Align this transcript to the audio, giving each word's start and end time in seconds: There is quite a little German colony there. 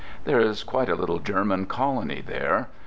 There 0.23 0.39
is 0.39 0.63
quite 0.63 0.89
a 0.89 0.95
little 0.95 1.19
German 1.19 1.67
colony 1.67 2.23
there. 2.25 2.69